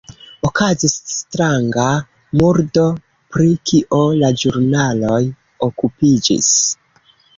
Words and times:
Okazis 0.47 0.93
stranga 1.17 1.83
murdo, 2.41 2.85
pri 3.35 3.51
kio 3.73 4.01
la 4.23 4.33
ĵurnaloj 4.45 5.21
okupiĝis. 5.69 6.51